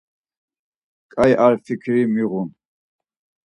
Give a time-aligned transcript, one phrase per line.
[1.13, 2.49] Ǩai ar fiǩiri miğun.